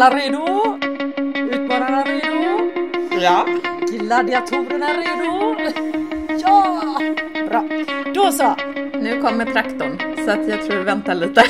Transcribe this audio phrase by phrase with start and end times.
[0.00, 0.78] alla redo?
[1.52, 2.70] Utmanarna redo?
[3.20, 3.46] Ja.
[3.90, 5.56] Gladiatorerna redo?
[6.42, 6.82] Ja!
[7.48, 7.68] Bra.
[8.14, 8.56] Då så.
[8.94, 11.42] Nu kommer traktorn, så att jag tror vi väntar lite.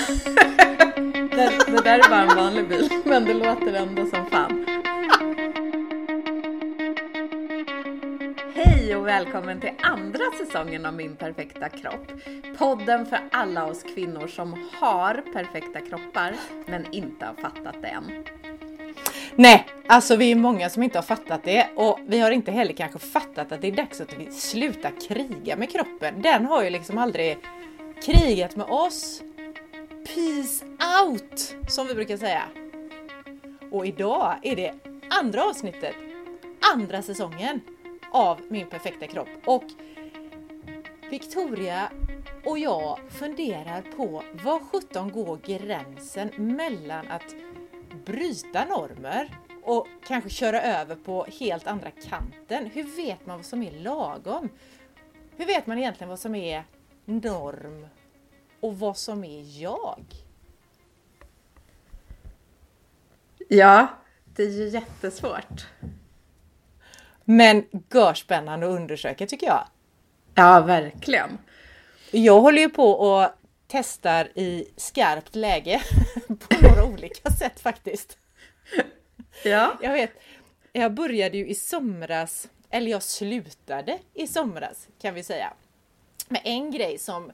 [1.37, 4.67] det, det där är bara en vanlig bil, men det låter ändå som fan.
[8.55, 12.13] Hej och välkommen till andra säsongen av Min perfekta kropp.
[12.59, 16.35] Podden för alla oss kvinnor som har perfekta kroppar,
[16.67, 18.40] men inte har fattat det än.
[19.41, 22.73] Nej, alltså vi är många som inte har fattat det och vi har inte heller
[22.73, 26.23] kanske fattat att det är dags att vi slutar kriga med kroppen.
[26.23, 27.39] Den har ju liksom aldrig
[28.03, 29.23] krigat med oss.
[30.07, 30.65] Peace
[31.05, 32.43] out, som vi brukar säga.
[33.71, 34.75] Och idag är det
[35.21, 35.95] andra avsnittet,
[36.75, 37.61] andra säsongen
[38.13, 39.29] av Min perfekta kropp.
[39.45, 39.65] Och
[41.11, 41.91] Victoria
[42.45, 47.35] och jag funderar på vad sjutton går gränsen mellan att
[48.05, 52.67] bryta normer och kanske köra över på helt andra kanten.
[52.67, 54.49] Hur vet man vad som är lagom?
[55.37, 56.65] Hur vet man egentligen vad som är
[57.05, 57.87] norm
[58.61, 60.05] och vad som är jag?
[63.49, 63.87] Ja,
[64.25, 65.67] det är ju jättesvårt.
[67.25, 67.65] Men
[67.95, 69.67] görspännande att undersöka tycker jag.
[70.35, 71.39] Ja, verkligen.
[72.11, 73.29] Jag håller ju på och
[73.71, 75.83] testar i skarpt läge
[76.27, 78.19] på några olika sätt faktiskt.
[79.45, 79.79] Ja.
[79.83, 80.11] Jag vet,
[80.73, 85.53] jag började ju i somras, eller jag slutade i somras kan vi säga,
[86.29, 87.33] med en grej som,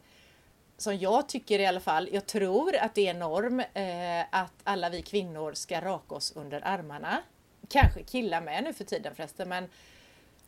[0.77, 4.89] som jag tycker i alla fall, jag tror att det är norm eh, att alla
[4.91, 7.23] vi kvinnor ska raka oss under armarna.
[7.69, 9.69] Kanske killar med nu för tiden förresten, men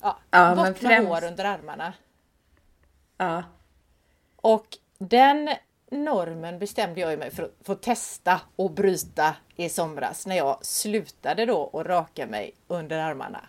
[0.03, 1.92] ja, Ja, bort med främst- hår under armarna.
[3.16, 3.42] Ja.
[4.36, 4.66] Och
[4.98, 5.50] den
[5.91, 11.47] normen bestämde jag mig för att få testa och bryta i somras när jag slutade
[11.47, 13.49] då att raka mig under armarna.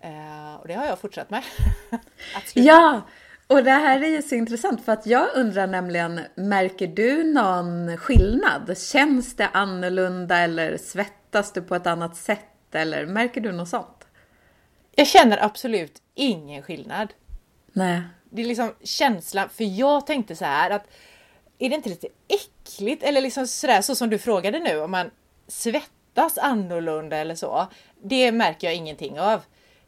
[0.00, 1.42] Eh, och det har jag fortsatt med.
[2.54, 3.02] Ja,
[3.46, 7.96] och det här är ju så intressant för att jag undrar nämligen, märker du någon
[7.96, 8.78] skillnad?
[8.78, 14.06] Känns det annorlunda eller svettas du på ett annat sätt eller märker du något sånt?
[14.94, 17.14] Jag känner absolut ingen skillnad.
[17.72, 18.02] Nej.
[18.30, 20.86] Det är liksom känslan, för jag tänkte så här att
[21.58, 25.10] är det inte lite äckligt eller liksom sådär så som du frågade nu om man
[25.48, 27.66] svettas annorlunda eller så.
[28.02, 29.40] Det märker jag ingenting av.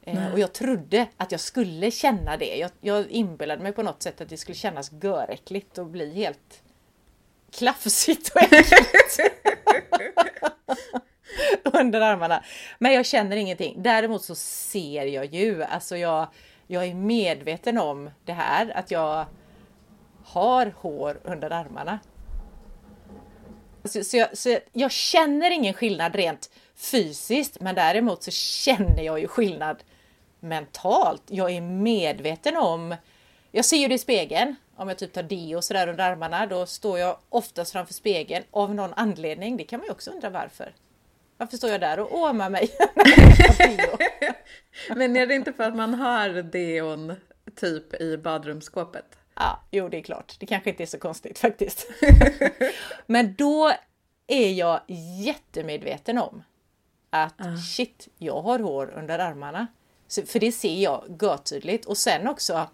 [0.03, 2.57] Eh, och jag trodde att jag skulle känna det.
[2.57, 6.63] Jag, jag inbillade mig på något sätt att det skulle kännas göräckligt och bli helt
[7.51, 9.21] klafsigt och äckligt.
[11.81, 12.45] under armarna.
[12.79, 13.83] Men jag känner ingenting.
[13.83, 16.29] Däremot så ser jag ju, alltså jag,
[16.67, 19.27] jag är medveten om det här, att jag
[20.27, 21.99] har hår under armarna.
[23.85, 29.21] Så, så, jag, så jag känner ingen skillnad rent fysiskt, men däremot så känner jag
[29.21, 29.83] ju skillnad
[30.41, 31.23] mentalt.
[31.27, 32.97] Jag är medveten om,
[33.51, 36.67] jag ser ju det i spegeln, om jag typ tar deo sådär under armarna, då
[36.67, 39.57] står jag oftast framför spegeln av någon anledning.
[39.57, 40.75] Det kan man ju också undra varför.
[41.37, 42.71] Varför står jag där och åmar mig?
[44.97, 47.15] Men är det inte för att man har deon
[47.55, 49.19] typ i badrumsskåpet?
[49.37, 50.37] Ja, jo det är klart.
[50.41, 51.87] Det kanske inte är så konstigt faktiskt.
[53.07, 53.73] Men då
[54.27, 54.81] är jag
[55.25, 56.43] jättemedveten om
[57.11, 57.35] att
[57.77, 59.67] shit, jag har hår under armarna.
[60.09, 61.87] Så, för det ser jag görtydligt.
[61.87, 62.69] Och sen också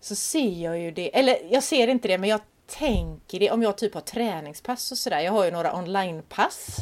[0.00, 3.62] så ser jag ju det, eller jag ser inte det men jag tänker det om
[3.62, 5.20] jag typ har träningspass och sådär.
[5.20, 6.76] Jag har ju några onlinepass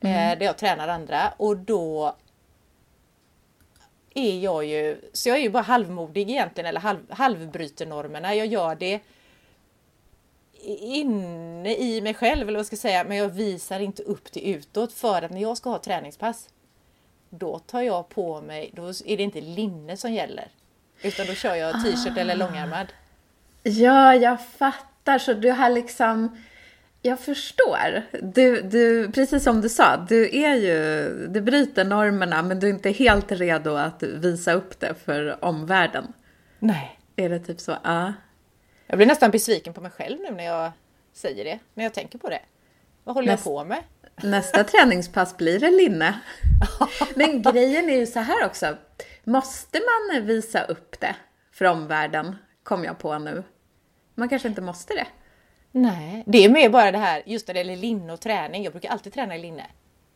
[0.00, 2.16] eh, där jag tränar andra och då
[4.14, 8.34] är jag ju, så jag är ju bara halvmodig egentligen eller halv, halvbryter normerna.
[8.34, 9.00] Jag gör det
[10.80, 14.48] inne i mig själv eller vad ska jag säga, men jag visar inte upp det
[14.48, 16.48] utåt för att när jag ska ha träningspass
[17.38, 20.48] då tar jag på mig, då är det inte linne som gäller.
[21.02, 22.86] Utan då kör jag t-shirt eller långärmad.
[23.62, 25.18] Ja, jag fattar.
[25.18, 26.38] Så du har liksom...
[27.06, 28.02] Jag förstår.
[28.22, 31.08] Du, du, precis som du sa, du är ju...
[31.28, 36.12] Du bryter normerna, men du är inte helt redo att visa upp det för omvärlden.
[36.58, 36.98] Nej.
[37.16, 37.76] Är det typ så?
[37.84, 38.12] Ja.
[38.86, 40.72] Jag blir nästan besviken på mig själv nu när jag
[41.12, 42.40] säger det, när jag tänker på det.
[43.04, 43.82] Vad håller Näst- jag på med?
[44.22, 46.20] Nästa träningspass blir det linne.
[47.14, 48.76] Men grejen är ju så här också.
[49.24, 51.16] Måste man visa upp det
[51.52, 52.36] för omvärlden?
[52.62, 53.42] Kom jag på nu.
[54.14, 55.06] Man kanske inte måste det.
[55.76, 58.64] Nej, det är mer bara det här, just när det gäller linne och träning.
[58.64, 59.66] Jag brukar alltid träna i linne.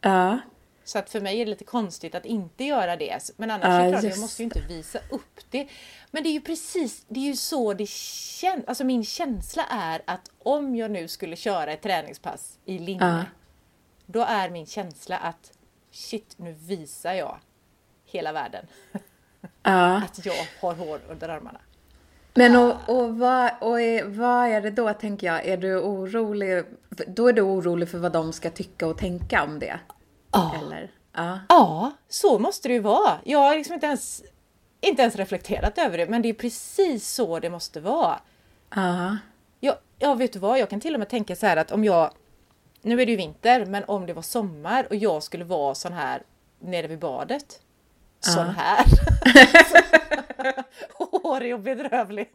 [0.01, 0.39] Ja.
[0.85, 3.31] Så att för mig är det lite konstigt att inte göra det.
[3.37, 5.69] Men annars Ja, är det klart, jag måste ju inte visa upp det.
[6.11, 8.65] Men det är ju precis, det är ju så det känns.
[8.67, 13.25] Alltså min känsla är att om jag nu skulle köra ett träningspass i linne, Ja.
[14.07, 15.53] då är min känsla att
[15.93, 17.39] shit, nu visar jag
[18.05, 18.67] hela världen
[19.63, 19.97] Ja.
[19.97, 21.61] att jag har hår under armarna.
[22.35, 25.47] Men och, och, vad, och är, vad är det då, tänker jag?
[25.47, 26.65] Är du orolig?
[27.07, 29.81] Då är du orolig för vad de ska tycka och tänka om det?
[30.33, 30.55] Ja.
[30.63, 30.91] Eller?
[31.17, 31.39] Ja.
[31.49, 33.13] Ja, så måste det ju vara.
[33.25, 34.23] Jag har liksom inte ens,
[34.81, 38.19] inte ens reflekterat över det, men det är precis så det måste vara.
[38.75, 39.17] Ja.
[39.61, 40.59] Jag, ja, vet du vad?
[40.59, 42.11] Jag kan till och med tänka så här att om jag...
[42.83, 45.93] Nu är det ju vinter, men om det var sommar och jag skulle vara sån
[45.93, 46.23] här
[46.61, 47.61] nere vid badet.
[48.21, 48.55] Sån Ja.
[48.57, 48.85] här.
[51.29, 52.33] Hårig och bedrövlig.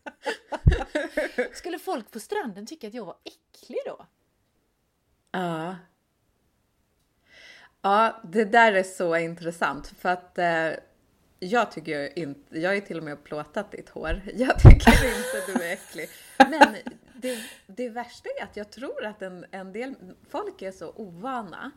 [1.54, 4.06] Skulle folk på stranden tycka att jag var äcklig då?
[5.32, 5.76] Ja.
[7.82, 10.70] Ja, det där är så intressant för att eh,
[11.40, 14.22] jag tycker inte, jag ju till och med plåtat ditt hår.
[14.34, 16.10] Jag tycker inte du är äcklig.
[16.38, 16.76] Men
[17.16, 17.38] det,
[17.68, 19.96] det värsta är att jag tror att en, en del
[20.30, 21.72] folk är så ovana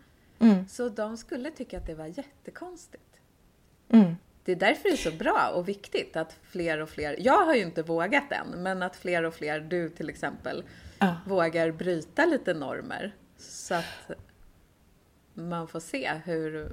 [0.68, 3.20] så de skulle tycka att det var jättekonstigt.
[3.88, 4.16] Mm.
[4.46, 7.54] Det är därför det är så bra och viktigt att fler och fler, jag har
[7.54, 10.64] ju inte vågat än, men att fler och fler, du till exempel,
[10.98, 11.16] Ja.
[11.26, 13.14] vågar bryta lite normer.
[13.38, 14.10] Så att
[15.34, 16.72] man får se hur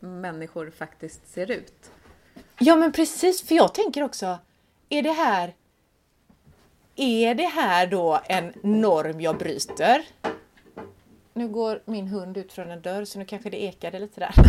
[0.00, 1.90] människor faktiskt ser ut.
[2.58, 4.38] Ja men precis, för jag tänker också,
[4.88, 5.54] är det här
[6.96, 10.02] är det här då en norm jag bryter?
[11.32, 14.34] Nu går min hund ut från en dörr så nu kanske det ekade lite där.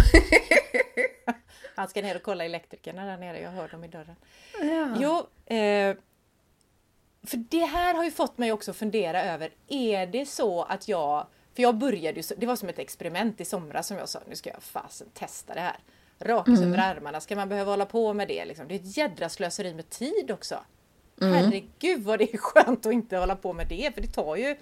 [1.76, 4.16] Han ska ner och kolla elektrikerna där nere, jag hör dem i dörren.
[4.62, 4.96] Ja.
[5.00, 5.18] Jo,
[5.56, 5.96] eh,
[7.24, 11.28] för det här har ju fått mig också fundera över, är det så att jag,
[11.54, 14.36] för jag började ju, det var som ett experiment i somras som jag sa, nu
[14.36, 15.78] ska jag fasen testa det här.
[16.20, 18.68] Rakas under armarna, ska man behöva hålla på med det liksom?
[18.68, 20.60] Det är ett jädra slöseri med tid också.
[21.20, 24.56] Herregud vad det är skönt att inte hålla på med det, för det tar ju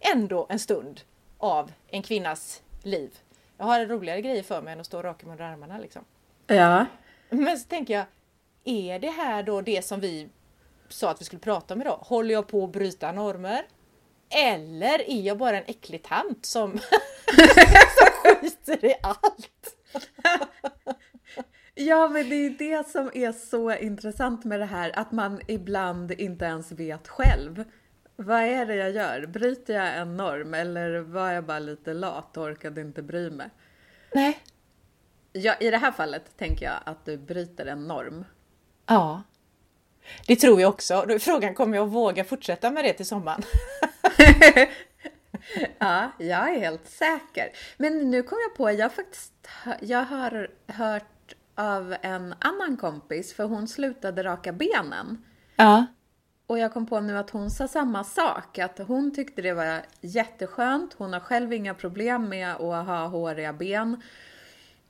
[0.00, 1.00] ändå en stund
[1.38, 3.18] av en kvinnas liv.
[3.56, 6.04] Jag har roligare grejer för mig än att stå och raka mig under armarna liksom.
[6.48, 6.86] Ja.
[7.30, 8.04] Men så tänker jag,
[8.64, 10.28] är det här då det som vi
[10.88, 11.98] sa att vi skulle prata om idag?
[12.00, 13.62] Håller jag på att bryta normer?
[14.30, 16.72] Eller är jag bara en äcklig tant som,
[17.98, 19.76] som skiter i allt?
[21.74, 26.12] Ja, men det är det som är så intressant med det här, att man ibland
[26.12, 27.64] inte ens vet själv.
[28.16, 29.26] Vad är det jag gör?
[29.26, 33.50] Bryter jag en norm eller var jag bara lite lat och orkade inte bry mig?
[34.14, 34.38] Nej.
[35.32, 38.24] Ja, I det här fallet tänker jag att du bryter en norm.
[38.86, 39.22] Ja.
[40.26, 41.06] Det tror jag också.
[41.20, 43.42] Frågan kommer jag att våga fortsätta med det till sommaren?
[45.78, 47.50] Ja, jag är helt säker.
[47.76, 49.32] Men nu kom jag på, jag faktiskt
[49.80, 55.24] jag har hört av en annan kompis, för hon slutade raka benen.
[55.56, 55.86] Ja.
[56.46, 59.82] Och jag kom på nu att hon sa samma sak, att hon tyckte det var
[60.00, 60.94] jätteskönt.
[60.98, 64.02] Hon har själv inga problem med att ha håriga ben.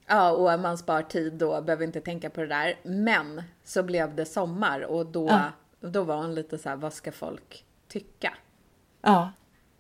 [0.09, 2.75] Ja, och man spar tid då, behöver inte tänka på det där.
[2.83, 5.43] Men så blev det sommar och då, Ja.
[5.81, 8.35] då var hon lite så här, vad ska folk tycka?
[9.03, 9.33] ja.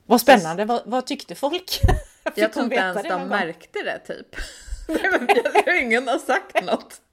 [0.06, 0.64] Vad spännande.
[0.64, 1.70] Vad, vad tyckte folk?
[2.24, 3.28] Fick Jag tror inte ens de gång?
[3.28, 4.36] märkte det typ.
[5.82, 7.00] Ingen har sagt något.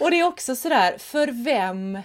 [0.00, 1.98] Och det är också sådär, för vem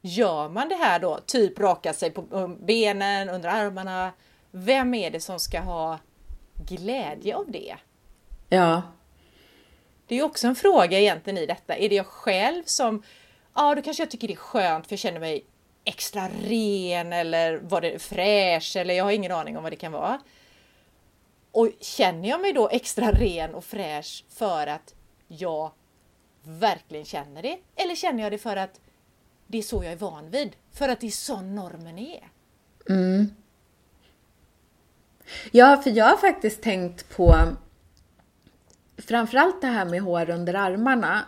[0.00, 1.18] gör man det här då?
[1.26, 2.22] Typ raka sig på
[2.60, 4.12] benen, under armarna.
[4.50, 5.98] Vem är det som ska ha
[6.68, 7.76] glädje av det?
[8.52, 8.82] Ja,
[10.06, 11.76] Det är ju också en fråga egentligen i detta.
[11.76, 13.02] Är det jag själv som,
[13.54, 15.44] ja då kanske jag tycker det är skönt för jag känner mig
[15.84, 19.92] extra ren eller var det fräsch eller jag har ingen aning om vad det kan
[19.92, 20.20] vara.
[21.52, 24.94] Och känner jag mig då extra ren och fräsch för att
[25.28, 25.70] jag
[26.42, 27.58] verkligen känner det?
[27.76, 28.80] Eller känner jag det för att
[29.46, 30.56] det är så jag är van vid?
[30.72, 32.28] För att det är så normen är?
[35.50, 37.34] Ja, för jag har faktiskt tänkt på
[39.10, 41.24] framförallt det här med hår under armarna.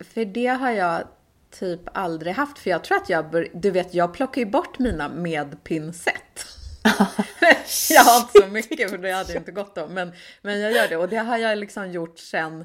[0.00, 1.02] För det har jag
[1.50, 2.58] typ aldrig haft.
[2.58, 6.46] För jag tror att jag bör, du vet, jag plockar ju bort mina med pincett.
[7.90, 9.88] jag har inte så mycket för det hade inte gått då.
[9.88, 12.64] Men, men jag gör det och det har jag liksom gjort sen,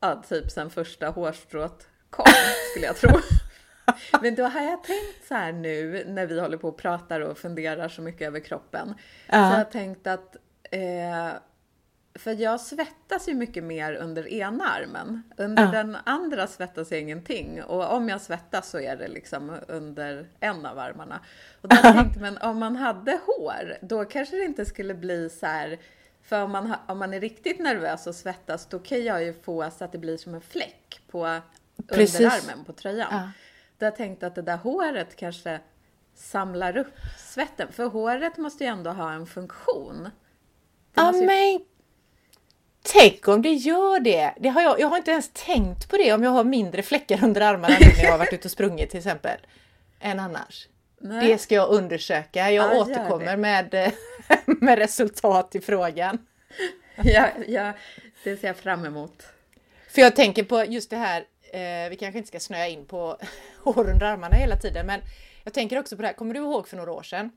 [0.00, 2.24] ja, typ sen första hårstrået kom
[2.70, 3.10] skulle jag tro.
[4.22, 7.38] Men då har jag tänkt så här nu när vi håller på och pratar och
[7.38, 8.94] funderar så mycket över kroppen.
[9.26, 9.32] Ja.
[9.32, 10.36] Så jag har tänkt att,
[10.70, 11.30] eh,
[12.14, 15.22] för jag svettas ju mycket mer under ena armen.
[15.36, 15.70] Under Ja.
[15.70, 17.62] den andra svettas jag ingenting.
[17.62, 21.20] Och om jag svettas så är det liksom under en av armarna.
[21.60, 24.94] Och då har jag tänkt, men om man hade hår, då kanske det inte skulle
[24.94, 25.78] bli så här
[26.22, 29.70] för om man, om man är riktigt nervös och svettas, då kan jag ju få
[29.70, 31.40] så att det blir som en fläck på
[31.88, 32.20] Precis.
[32.20, 33.08] underarmen på tröjan.
[33.10, 33.30] Ja.
[33.78, 35.60] Då jag tänkt att det där håret kanske
[36.14, 37.72] samlar upp svetten.
[37.72, 40.08] För håret måste ju ändå ha en funktion.
[40.94, 41.26] Ja, ju...
[41.26, 41.60] men
[42.82, 44.34] Tänk om det gör det!
[44.40, 47.24] det har jag, jag har inte ens tänkt på det om jag har mindre fläckar
[47.24, 49.40] under armarna när jag har varit ute och sprungit till exempel.
[50.00, 50.68] Än annars.
[51.00, 51.28] Nej.
[51.28, 52.50] Det ska jag undersöka.
[52.50, 53.92] Jag ja, återkommer med,
[54.46, 56.18] med resultat i frågan.
[57.04, 57.72] Ja, ja,
[58.24, 59.22] det ser jag fram emot.
[59.90, 63.18] För jag tänker på just det här, eh, vi kanske inte ska snöa in på
[63.64, 65.00] hår under armarna hela tiden, men
[65.44, 67.30] jag tänker också på det här, kommer du ihåg för några år sedan?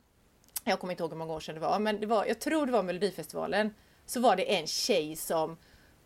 [0.63, 2.65] Jag kommer inte ihåg hur många år sedan det var, men det var, jag tror
[2.65, 3.73] det var Melodifestivalen
[4.05, 5.57] så var det en tjej som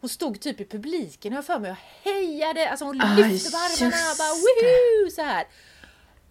[0.01, 4.15] hon stod typ i publiken har för mig och hejade, alltså hon lyfte på armarna
[4.17, 5.47] bara woohoo så här.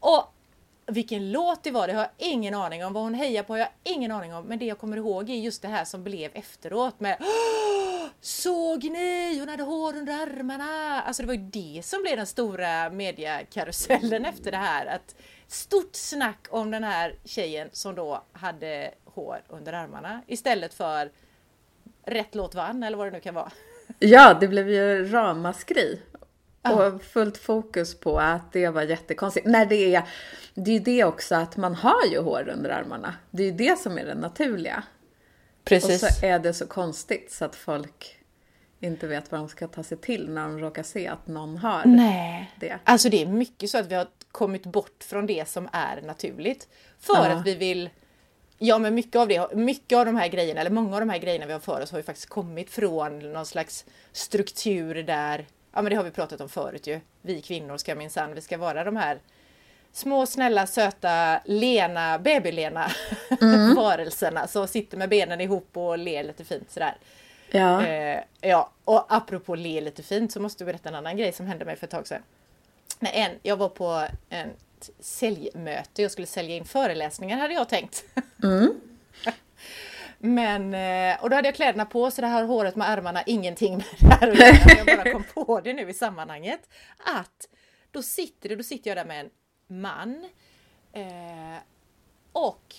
[0.01, 0.33] Och
[0.87, 2.93] vilken låt det var, det har jag ingen aning om.
[2.93, 4.45] Vad hon hejar på har jag ingen aning om.
[4.45, 7.17] Men det jag kommer ihåg är just det här som blev efteråt med
[8.21, 9.39] Såg ni?
[9.39, 11.03] Hon hade hår under armarna!
[11.03, 14.87] Alltså det var ju det som blev den stora mediakarusellen efter det här.
[14.87, 15.15] Att
[15.47, 21.11] stort snack om den här tjejen som då hade hår under armarna istället för
[22.07, 23.53] rätt låt vann eller vad det nu kan vara.
[23.99, 26.01] Ja, det blev ju ramaskri.
[26.63, 29.47] Och fullt fokus på att det var jättekonstigt.
[29.47, 30.03] När det är,
[30.55, 33.15] det är ju det också att man har ju hår under armarna.
[33.31, 34.83] Det är ju det som är det naturliga.
[35.65, 36.03] Precis.
[36.03, 38.19] Och så är det så konstigt så att folk
[38.81, 41.85] inte vet vad de ska ta sig till när de råkar se att någon har
[41.85, 42.55] Nej.
[42.61, 42.79] det.
[42.85, 46.69] Alltså det är mycket så att vi har kommit bort från det som är naturligt.
[47.01, 47.27] För ja.
[47.27, 47.91] att vi vill
[48.59, 51.19] Ja men mycket av det, mycket av de här grejerna, eller många av de här
[51.19, 55.83] grejerna vi har för oss har ju faktiskt kommit från någon slags struktur där, ja
[55.83, 57.01] men det har vi pratat om förut ju.
[57.23, 59.19] Vi kvinnor ska minsann, vi ska vara de här
[59.93, 62.91] små snälla söta lena, babylena
[63.41, 63.75] mm.
[63.77, 66.97] varelserna som sitter med benen ihop och ler lite fint sådär.
[67.51, 67.87] Ja.
[67.87, 71.47] Eh, ja, och apropå le lite fint så måste jag berätta en annan grej som
[71.47, 72.23] hände mig för ett tag sedan.
[72.99, 74.49] När en, jag var på en
[75.01, 76.03] säljmöte.
[76.03, 78.05] Jag skulle sälja in föreläsningar hade jag tänkt.
[78.43, 78.81] Mm.
[80.19, 83.77] Men, eh, och då hade jag kläderna på så det här håret med armarna ingenting
[83.77, 84.85] med det här göra.
[84.87, 86.69] Jag bara kom på det nu i sammanhanget.
[86.99, 87.49] Att
[87.91, 89.31] då sitter, det, då sitter jag där med en
[89.81, 90.29] man
[90.93, 91.59] eh,
[92.33, 92.75] och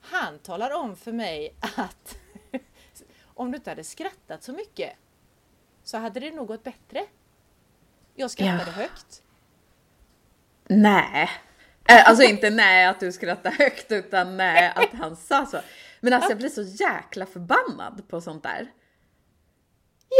[0.00, 2.18] han talar om för mig att
[3.24, 4.92] om du inte hade skrattat så mycket
[5.82, 7.06] så hade det nog gått bättre.
[8.14, 8.72] Jag skrattade ja.
[8.72, 9.22] högt.
[10.70, 11.30] Nej.
[11.88, 15.60] Eh, alltså inte nej att du skrattar högt utan nej att han sa så.
[16.00, 18.66] Men alltså jag blir så jäkla förbannad på sånt där.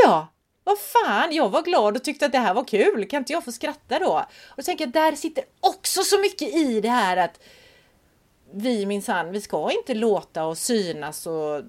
[0.05, 0.29] Ja,
[0.65, 3.09] vad fan, jag var glad och tyckte att det här var kul.
[3.09, 4.27] Kan inte jag få skratta då?
[4.49, 7.41] Och tänker jag, där sitter också så mycket i det här att
[8.53, 11.63] vi minsann, vi ska inte låta oss synas och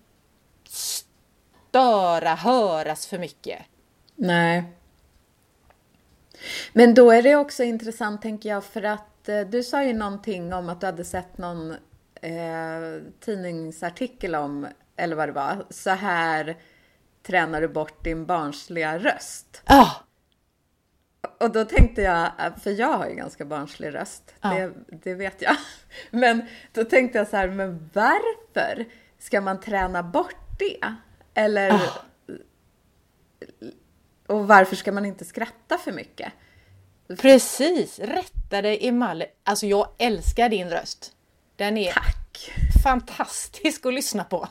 [1.70, 3.60] störa, höras för mycket.
[4.16, 4.64] Nej.
[6.74, 10.54] Men då är det också intressant tänker jag för att eh, du sa ju någonting
[10.54, 11.72] om att du hade sett någon
[12.22, 16.58] eh, tidningsartikel om, eller vad det var, så här
[17.24, 19.62] tränar du bort din barnsliga röst.
[19.70, 19.96] Oh.
[21.40, 22.32] Och då tänkte jag,
[22.64, 24.56] för jag har ju ganska barnslig röst, oh.
[24.56, 25.56] det, det, vet jag.
[26.12, 28.86] Men då tänkte jag så här, men varför
[29.20, 30.94] ska man träna bort det?
[31.34, 31.98] Eller oh.
[34.32, 36.34] Och varför ska man inte skratta för mycket?
[37.18, 38.00] Precis!
[38.00, 39.28] Rätta dig emellan.
[39.44, 41.12] Alltså jag älskar din röst.
[41.56, 42.52] Den är Tack.
[42.84, 44.48] fantastisk att lyssna på.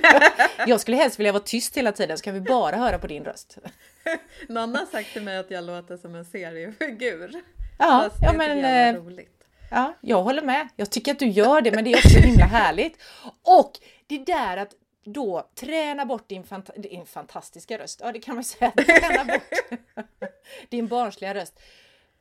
[0.66, 3.24] jag skulle helst vilja vara tyst hela tiden så kan vi bara höra på din
[3.24, 3.58] röst.
[4.48, 7.42] Någon har sagt till mig att jag låter som en seriefigur.
[7.78, 8.64] Ja, ja men...
[8.64, 9.30] Eh, roligt.
[9.70, 10.68] Ja, jag håller med.
[10.76, 13.02] Jag tycker att du gör det, men det är också himla härligt.
[13.42, 13.72] Och
[14.06, 14.72] det där att
[15.04, 18.00] då träna bort din, fant din fantastiska röst.
[18.04, 18.70] Ja, det kan man säga.
[18.76, 19.78] Träna bort
[20.68, 21.60] din barnsliga röst.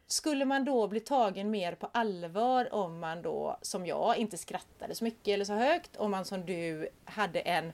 [0.07, 4.95] Skulle man då bli tagen mer på allvar om man då, som jag, inte skrattade
[4.95, 5.95] så mycket eller så högt?
[5.97, 7.71] Om man som du hade en,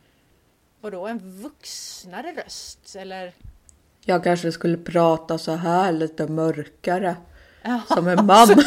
[0.82, 2.96] vadå, en vuxnare röst?
[2.96, 3.34] Eller?
[4.02, 7.16] Jag kanske skulle prata så här lite mörkare.
[7.88, 8.48] Som en man.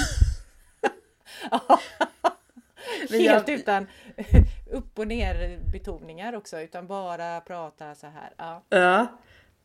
[3.10, 3.86] Helt utan
[4.70, 8.32] upp och ner betoningar också, utan bara prata så här.
[8.36, 9.06] Ja, ja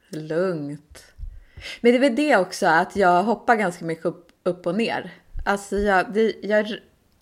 [0.09, 1.13] lugnt.
[1.81, 5.11] Men det är väl det också att jag hoppar ganska mycket upp, upp och ner.
[5.45, 6.77] Alltså jag, det, jag,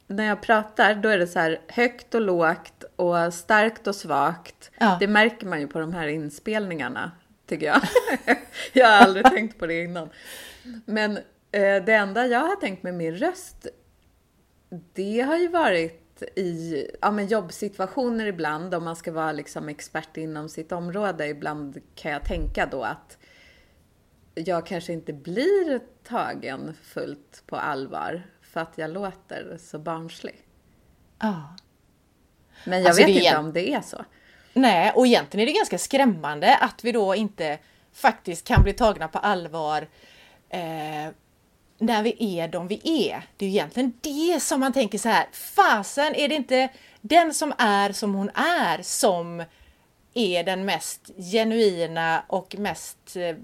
[0.08, 4.72] när jag pratar då är det så här högt och lågt och starkt och svagt.
[4.80, 4.98] Ja.
[5.00, 7.12] Det märker man ju på de här inspelningarna
[7.46, 7.82] tycker jag.
[8.74, 10.10] jag har aldrig tänkt på det innan.
[10.86, 11.18] Men
[11.52, 13.68] eh, det enda jag har tänkt med min röst,
[14.94, 20.18] det har ju varit i ja, men jobbsituationer ibland, om man ska vara liksom expert
[20.18, 23.18] inom sitt område, ibland kan jag tänka då att
[24.36, 30.36] jag kanske inte blir tagen fullt på allvar för att jag låter så barnslig.
[31.20, 31.56] Ja.
[32.66, 34.06] Men jag alltså vet inte om det är så.
[34.54, 37.60] Nej, och egentligen är det ganska skrämmande att vi då inte
[37.94, 39.88] faktiskt kan bli tagna på allvar
[40.50, 41.14] eh,
[41.78, 43.24] när vi är de vi är.
[43.38, 46.70] Det är ju egentligen det som man tänker så här, fasen är det inte
[47.02, 49.44] den som är som hon är som
[50.14, 53.36] är den mest genuina och mest eh,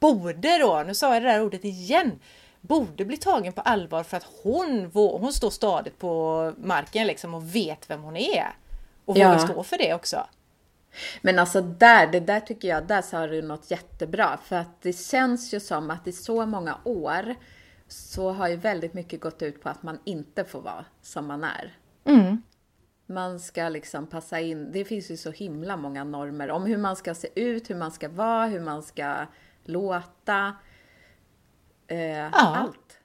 [0.00, 2.20] borde då, nu sa jag det där ordet igen,
[2.60, 7.54] borde bli tagen på allvar för att hon, hon står stadigt på marken liksom och
[7.54, 8.56] vet vem hon är.
[9.04, 9.28] Och ja.
[9.28, 10.26] vågar stå för det också.
[11.22, 14.38] Men alltså där, det där tycker jag, där sa du något jättebra.
[14.44, 17.34] För att det känns ju som att i så många år
[17.88, 21.44] så har ju väldigt mycket gått ut på att man inte får vara som man
[21.44, 21.76] är.
[22.04, 22.42] Mm.
[23.06, 26.96] Man ska liksom passa in, det finns ju så himla många normer om hur man
[26.96, 29.16] ska se ut, hur man ska vara, hur man ska
[29.64, 30.56] låta.
[31.88, 32.30] Eh, ja.
[32.32, 32.98] Allt.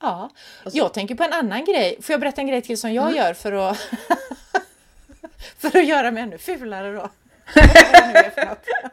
[0.00, 0.30] Ja,
[0.72, 2.02] jag tänker på en annan grej.
[2.02, 3.16] Får jag berätta en grej till som jag mm.
[3.16, 3.78] gör för att
[5.58, 7.10] för att göra mig ännu fulare då?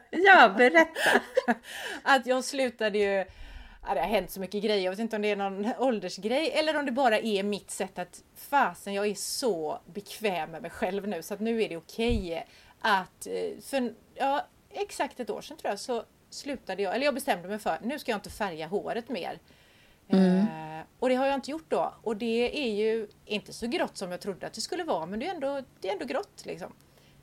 [0.10, 1.22] ja, berätta!
[2.04, 3.26] Att jag slutade ju
[3.88, 4.84] Ja, det har hänt så mycket grejer.
[4.84, 8.00] Jag vet inte om det är någon åldersgrej eller om det bara är mitt sätt
[8.00, 11.78] att fasen, jag är så bekväm med mig själv nu så att nu är det
[11.78, 12.44] okej okay
[12.82, 17.14] att eh, för ja, exakt ett år sedan tror jag så slutade jag, eller jag
[17.14, 19.40] bestämde mig för nu ska jag inte färga håret mer.
[20.12, 20.38] Mm.
[20.38, 23.98] Eh, och det har jag inte gjort då och det är ju inte så grått
[23.98, 26.42] som jag trodde att det skulle vara men det är ändå, det är ändå grått
[26.46, 26.74] liksom.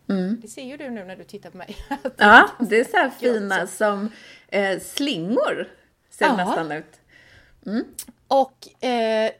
[0.09, 0.41] Mm.
[0.41, 1.77] Det ser ju du nu när du tittar på mig.
[2.17, 4.11] ja, det är så här fina som
[4.49, 5.69] eh, slingor
[6.11, 6.37] ser ja.
[6.37, 7.01] nästan ut.
[7.67, 7.85] Mm.
[8.29, 9.31] Och, eh,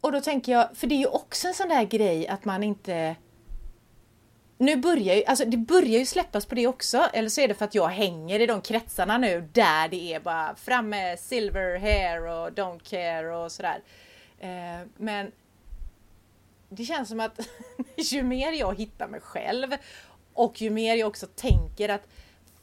[0.00, 2.62] och då tänker jag, för det är ju också en sån där grej att man
[2.62, 3.16] inte
[4.58, 7.54] nu börjar ju, alltså det börjar ju släppas på det också, eller så är det
[7.54, 11.78] för att jag hänger i de kretsarna nu där det är bara fram med silver
[11.78, 13.82] hair och don't care och sådär.
[14.38, 15.32] Eh, men
[16.68, 17.40] det känns som att
[17.96, 19.76] ju mer jag hittar mig själv
[20.34, 22.06] och ju mer jag också tänker att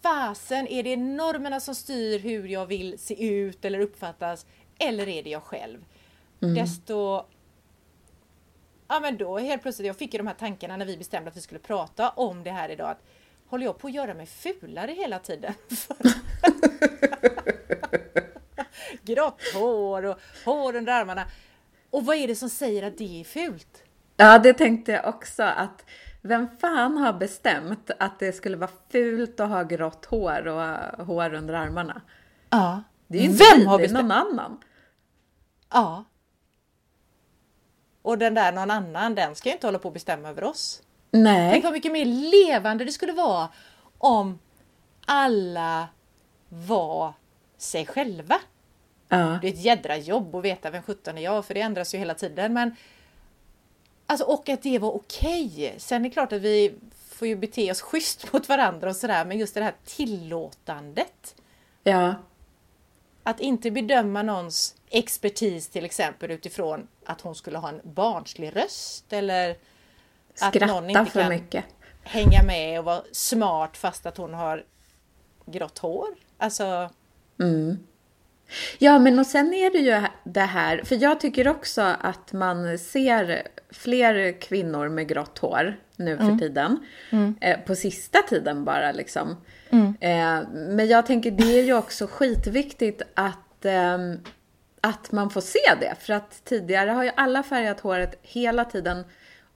[0.01, 4.45] fasen, är det normerna som styr hur jag vill se ut eller uppfattas
[4.79, 5.85] eller är det jag själv?
[6.41, 6.55] Mm.
[6.55, 7.23] Desto
[8.91, 11.37] ja men då helt plötsligt, jag fick ju de här tankarna när vi bestämde att
[11.37, 12.89] vi skulle prata om det här idag.
[12.89, 13.03] Att,
[13.47, 15.53] håller jag på att göra mig fulare hela tiden?
[19.03, 21.25] Grått hår och hår under armarna.
[21.89, 23.83] Och vad är det som säger att det är fult?
[24.17, 25.85] Ja, det tänkte jag också att
[26.21, 31.33] vem fan har bestämt att det skulle vara fult att ha grått hår och hår
[31.33, 32.01] under armarna?
[32.49, 32.83] Ja.
[33.07, 34.01] Det är ju inte vem har bestämt?
[34.01, 34.59] någon annan.
[35.69, 36.05] Ja.
[38.01, 40.81] Och den där någon annan, den ska ju inte hålla på att bestämma över oss.
[41.11, 41.51] Nej.
[41.51, 43.49] Tänk vad mycket mer levande det skulle vara
[43.97, 44.39] om
[45.05, 45.87] alla
[46.49, 47.13] var
[47.57, 48.35] sig själva.
[49.09, 49.39] Ja.
[49.41, 51.97] Det är ett jädra jobb att veta vem sjutton är jag, för det ändras ju
[51.97, 52.53] hela tiden.
[52.53, 52.75] Men
[54.11, 55.45] Alltså och att det var okej.
[55.45, 55.79] Okay.
[55.79, 56.75] Sen är det klart att vi
[57.09, 61.35] får ju bete oss schysst mot varandra och sådär, men just det här tillåtandet.
[61.83, 62.15] Ja.
[63.23, 69.13] Att inte bedöma någons expertis till exempel utifrån att hon skulle ha en barnslig röst
[69.13, 69.55] eller
[70.33, 71.65] Skratta att någon inte kan mycket.
[72.03, 74.65] hänga med och vara smart fast att hon har
[75.45, 76.07] grått hår.
[76.37, 76.89] Alltså...
[77.39, 77.77] Mm.
[78.77, 82.79] Ja, men och sen är det ju det här, för jag tycker också att man
[82.79, 86.39] ser fler kvinnor med grått hår nu för mm.
[86.39, 86.85] tiden.
[87.09, 87.35] Mm.
[87.41, 89.37] Eh, på sista tiden bara liksom.
[89.69, 89.93] Mm.
[89.99, 93.97] Eh, men jag tänker det är ju också skitviktigt att, eh,
[94.81, 95.95] att man får se det.
[95.99, 99.03] För att tidigare har ju alla färgat håret hela tiden.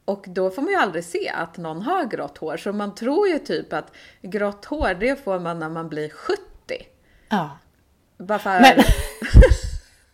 [0.06, 2.58] Och då får man ju aldrig se att någon har grått hår.
[2.58, 6.42] Så man tror ju typ att grått hår, det får man när man blir 70.
[7.30, 7.58] Ja.
[8.18, 8.60] Bara för...
[8.60, 8.84] Men...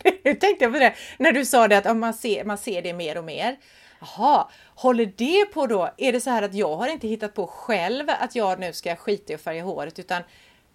[0.23, 2.93] nu tänkte jag på det, när du sa det att man ser, man ser det
[2.93, 3.57] mer och mer.
[4.01, 5.89] Jaha, håller det på då?
[5.97, 8.95] Är det så här att jag har inte hittat på själv att jag nu ska
[8.95, 10.23] skita i att färga håret utan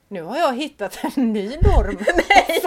[0.09, 1.99] nu har jag hittat en ny norm.
[2.29, 2.63] Nej!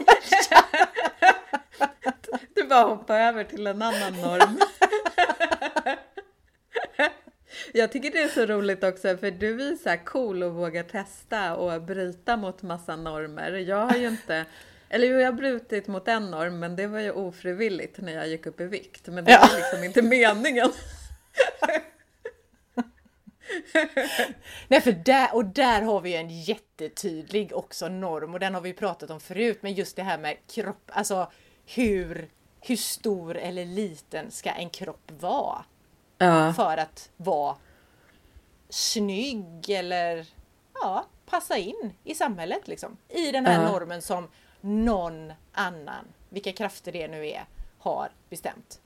[2.55, 4.59] du bara hoppar över till en annan norm.
[7.73, 11.55] Jag tycker det är så roligt också för du är så cool och vågar testa
[11.55, 13.51] och bryta mot massa normer.
[13.51, 14.45] Jag har ju inte
[14.89, 18.27] eller jo, jag har brutit mot en norm, men det var ju ofrivilligt när jag
[18.27, 19.07] gick upp i vikt.
[19.07, 19.39] Men det ja.
[19.39, 20.71] var liksom inte meningen.
[24.67, 28.73] Nej, för där, och där har vi en jättetydlig också norm och den har vi
[28.73, 31.31] pratat om förut, men just det här med kropp, alltså
[31.65, 32.29] hur,
[32.61, 35.65] hur stor eller liten ska en kropp vara?
[36.17, 36.53] Ja.
[36.53, 37.55] För att vara
[38.69, 40.25] snygg eller
[40.73, 42.97] ja, passa in i samhället liksom.
[43.09, 43.71] I den här ja.
[43.71, 44.27] normen som
[44.61, 47.45] någon annan, vilka krafter det nu är,
[47.77, 48.79] har bestämt.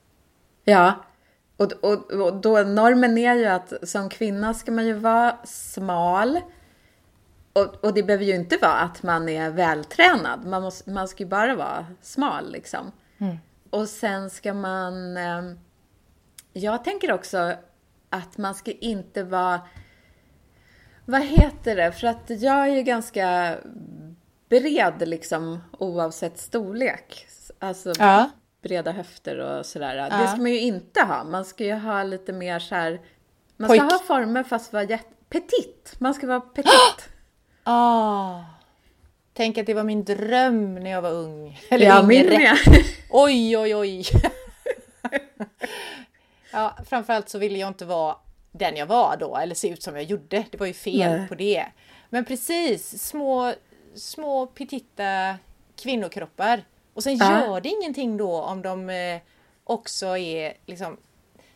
[0.64, 0.94] Ja,
[1.58, 6.40] Och, och, och då normen är ju att som kvinna ska man ju vara smal.
[7.54, 10.46] Och, och det behöver ju inte vara att man är vältränad.
[10.46, 12.92] Man, måste, man ska ju bara vara smal liksom.
[13.18, 13.38] Mm.
[13.70, 15.18] Och sen ska man...
[15.18, 15.42] Eh,
[16.54, 17.54] jag tänker också
[18.10, 19.62] att man ska inte vara...
[21.06, 21.92] Vad heter det?
[21.92, 23.58] För att jag är ju ganska
[24.62, 27.28] bred liksom oavsett storlek.
[27.60, 28.30] Alltså ja.
[28.62, 29.96] breda höfter och sådär.
[29.96, 30.18] Ja.
[30.18, 31.24] Det ska man ju inte ha.
[31.24, 33.02] Man ska ju ha lite mer så här...
[33.58, 33.82] Man Pojk.
[33.82, 35.10] ska ha former fast vara jätte...
[35.30, 35.96] Petit.
[35.98, 36.70] Man ska vara petit.
[37.66, 38.42] Ah.
[39.34, 41.60] Tänk att det var min dröm när jag var ung.
[41.70, 42.58] Eller ja, min med.
[43.10, 44.04] Oj, oj, oj.
[46.52, 48.16] ja, framförallt så ville jag inte vara
[48.52, 50.46] den jag var då, eller se ut som jag gjorde.
[50.52, 51.28] Det var ju fel Nej.
[51.28, 51.66] på det.
[52.10, 53.54] Men precis, små,
[53.96, 55.38] små petitta
[55.76, 56.64] kvinnokroppar.
[56.94, 57.46] Och sen ja.
[57.46, 59.22] gör det ingenting då om de eh,
[59.64, 60.98] också är liksom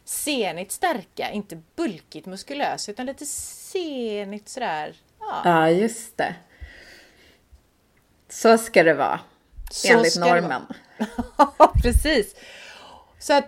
[0.06, 4.96] senigt starka, inte bulkigt muskulösa utan lite senigt sådär.
[5.20, 6.36] Ja, ja just det.
[8.30, 9.20] Så ska det vara.
[9.72, 10.62] Så enligt normen.
[11.38, 12.36] Ja, precis.
[13.20, 13.46] Så att,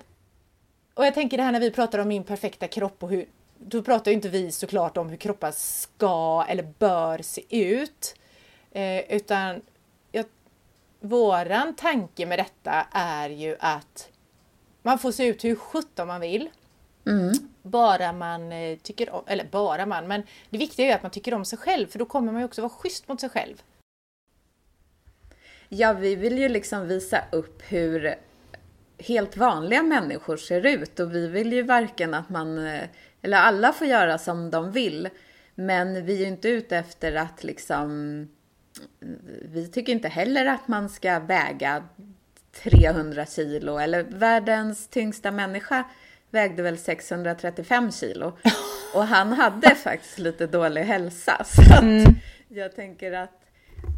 [0.94, 3.26] och jag tänker det här när vi pratar om min perfekta kropp och hur,
[3.58, 8.16] då pratar ju inte vi såklart om hur kroppar ska eller bör se ut.
[8.72, 9.62] Eh, utan
[10.12, 10.26] jag,
[11.00, 14.10] våran tanke med detta är ju att
[14.82, 16.50] man får se ut hur sjutton man vill.
[17.06, 17.34] Mm.
[17.62, 21.12] Bara man eh, tycker om, eller bara man, men det viktiga är ju att man
[21.12, 23.62] tycker om sig själv för då kommer man ju också vara schysst mot sig själv.
[25.70, 28.16] Ja, vi vill ju liksom visa upp hur
[28.98, 32.84] helt vanliga människor ser ut och vi vill ju varken att man, eh,
[33.22, 35.10] eller alla får göra som de vill,
[35.56, 38.28] men vi är ju inte ute efter att liksom,
[39.44, 41.84] vi tycker inte heller att man ska väga
[42.52, 45.84] 300 kilo eller världens tyngsta människa
[46.30, 48.38] vägde väl 635 kilo.
[48.96, 51.44] Och han hade faktiskt lite dålig hälsa.
[51.44, 52.04] Så mm.
[52.48, 53.46] jag tänker att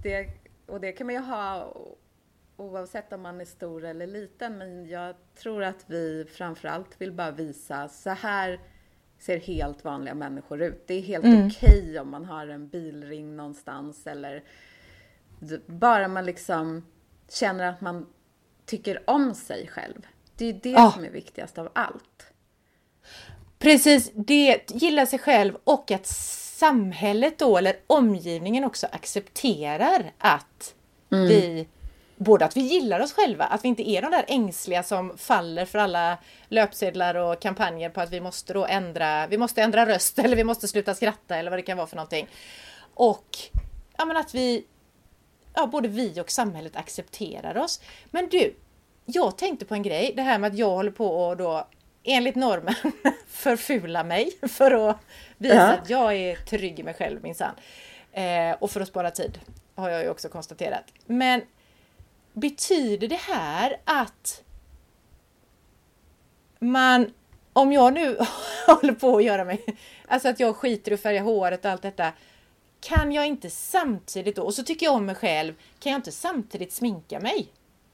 [0.04, 0.28] det,
[0.66, 1.76] och det kan man ju ha
[2.58, 4.58] oavsett om man är stor eller liten.
[4.58, 8.60] Men jag tror att vi framförallt vill bara visa så här
[9.22, 10.84] ser helt vanliga människor ut.
[10.88, 11.48] Det är helt mm.
[11.48, 14.44] okej okay om man har en bilring någonstans eller
[15.66, 16.86] bara man liksom
[17.30, 18.08] känner att man
[18.66, 20.08] tycker om sig själv.
[20.36, 20.94] Det är det oh.
[20.94, 22.34] som är viktigast av allt.
[23.60, 30.76] Precis, det gilla sig själv och att samhället då, eller omgivningen också accepterar att
[31.12, 31.28] mm.
[31.28, 31.68] vi
[32.24, 35.66] både att vi gillar oss själva, att vi inte är de där ängsliga som faller
[35.66, 40.20] för alla löpsedlar och kampanjer på att vi måste då ändra, vi måste ändra röst
[40.24, 42.28] eller vi måste sluta skratta eller vad det kan vara för någonting.
[42.94, 43.28] Och
[43.98, 44.66] ja, men att vi,
[45.54, 47.82] ja, både vi och samhället accepterar oss.
[48.12, 48.56] Men du,
[49.06, 51.68] jag tänkte på en grej, det här med att jag håller på och då
[52.04, 52.76] enligt normen
[53.28, 54.98] förfula mig för att
[55.38, 55.74] visa ja.
[55.74, 57.56] att jag är trygg i mig själv minsann.
[58.12, 59.40] Eh, och för att spara tid
[59.76, 60.84] har jag ju också konstaterat.
[61.06, 61.42] Men
[62.34, 64.44] betyder det här att
[66.60, 67.14] man,
[67.54, 68.18] om jag nu
[68.68, 69.66] håller på att göra mig,
[70.08, 72.12] alltså att jag skiter i att färga håret och allt detta,
[72.82, 76.12] kan jag inte samtidigt då, och så tycker jag om mig själv, kan jag inte
[76.12, 77.48] samtidigt sminka mig?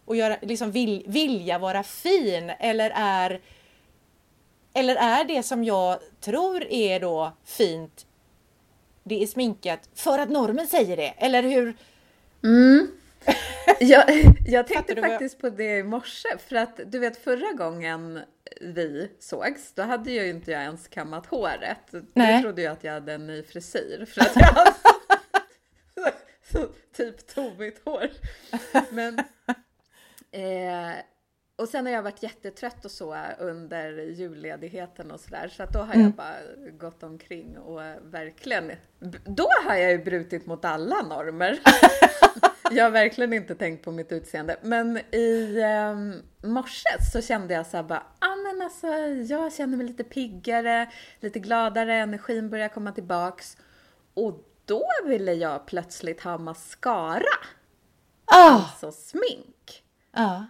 [0.06, 3.42] Och göra, liksom vill, vilja vara fin eller är
[4.74, 8.06] eller är det som jag tror är då fint,
[9.04, 11.14] det är sminkat för att normen säger det?
[11.18, 11.76] Eller hur?
[12.44, 12.88] Mm.
[13.80, 14.06] Jag,
[14.46, 18.22] jag tänkte faktiskt på det i morse, för att du vet förra gången
[18.62, 21.94] vi sågs, då hade ju inte jag ens kammat håret.
[22.14, 22.38] Nej.
[22.38, 24.74] Du trodde ju att jag hade en ny frisyr för att jag hade
[25.96, 26.10] så,
[26.52, 28.10] så, typ tog mitt hår.
[28.90, 29.20] Men
[30.32, 30.96] eh,
[31.58, 35.48] och sen har jag varit jättetrött och så under julledigheten och sådär.
[35.58, 36.02] Så att då har mm.
[36.02, 36.36] jag bara
[36.72, 38.72] gått omkring och verkligen...
[39.24, 41.60] Då har jag ju brutit mot alla normer.
[42.72, 44.58] jag har verkligen inte tänkt på mitt utseende.
[44.62, 45.96] Men i eh,
[46.50, 48.88] morse så kände jag så här bara, ah, men alltså
[49.34, 53.58] jag känner mig lite piggare, lite gladare, energin börjar komma tillbaks.
[54.14, 57.38] Och då ville jag plötsligt ha mascara.
[58.28, 58.56] Oh.
[58.56, 59.84] Alltså smink.
[60.12, 60.46] Ja.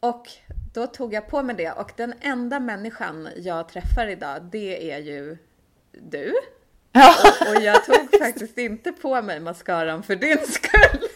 [0.00, 0.28] Och
[0.74, 4.98] då tog jag på mig det och den enda människan jag träffar idag, det är
[4.98, 5.38] ju
[5.92, 6.34] du.
[6.92, 7.14] Ja.
[7.24, 11.08] Och, och jag tog faktiskt inte på mig mascaran för din skull.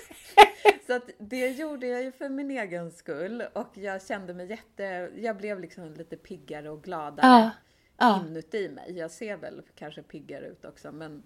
[0.86, 5.10] Så att det gjorde jag ju för min egen skull och jag kände mig jätte,
[5.16, 7.50] jag blev liksom lite piggare och gladare ja.
[7.98, 8.24] Ja.
[8.26, 8.98] inuti mig.
[8.98, 11.22] Jag ser väl kanske piggare ut också men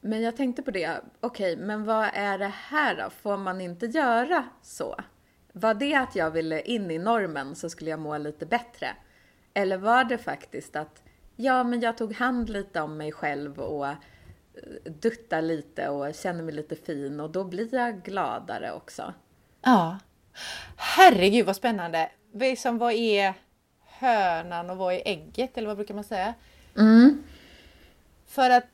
[0.00, 3.10] men jag tänkte på det, okej, okay, men vad är det här då?
[3.10, 4.96] Får man inte göra så?
[5.56, 8.96] Var det att jag ville in i normen så skulle jag må lite bättre?
[9.54, 11.02] Eller var det faktiskt att
[11.36, 13.94] ja, men jag tog hand lite om mig själv och eh,
[14.84, 19.14] dutta lite och känner mig lite fin och då blir jag gladare också.
[19.62, 19.98] Ja.
[20.76, 22.10] Herregud vad spännande!
[22.32, 23.34] Liksom, vad är
[23.80, 26.34] hönan och vad är ägget eller vad brukar man säga?
[26.76, 27.22] Mm.
[28.26, 28.64] För att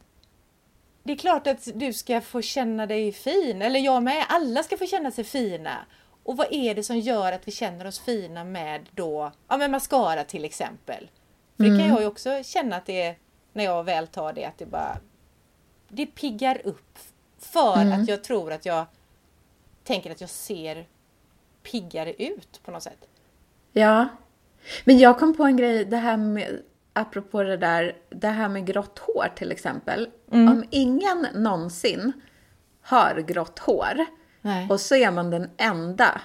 [1.02, 4.24] det är klart att du ska få känna dig fin, eller jag med.
[4.28, 5.86] Alla ska få känna sig fina.
[6.30, 9.70] Och vad är det som gör att vi känner oss fina med då, ja med
[9.70, 11.10] mascara till exempel.
[11.56, 13.16] För det kan jag ju också känna att det är,
[13.52, 14.98] när jag väl tar det, att det bara
[15.88, 16.98] det piggar upp
[17.38, 18.86] för att jag tror att jag
[19.84, 20.86] tänker att jag ser
[21.62, 23.08] piggare ut på något sätt.
[23.72, 24.08] Ja.
[24.84, 26.62] Men jag kom på en grej, det här med,
[26.92, 30.10] apropå det där, det här med grått hår till exempel.
[30.26, 32.12] Om ingen någonsin
[32.82, 34.06] har grått hår
[34.42, 34.66] Nej.
[34.70, 36.20] och så är man den enda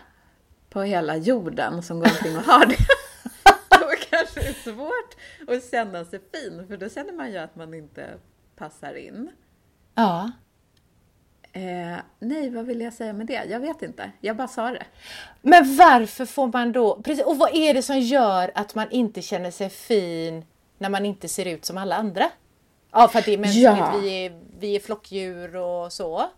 [0.69, 2.78] på hela jorden som går omkring och har det.
[3.69, 5.15] Då kanske det är svårt
[5.47, 8.10] att känna sig fin, för då känner man ju att man inte
[8.56, 9.30] passar in.
[9.95, 10.32] Ja.
[11.51, 13.45] Eh, nej, vad vill jag säga med det?
[13.49, 14.12] Jag vet inte.
[14.21, 14.84] Jag bara sa det.
[15.41, 19.21] Men varför får man då, precis, och vad är det som gör att man inte
[19.21, 20.45] känner sig fin
[20.78, 22.30] när man inte ser ut som alla andra?
[22.91, 23.97] Ja, för att det är mänskligt, Ja.
[24.01, 26.30] vi, är, vi är flockdjur och så.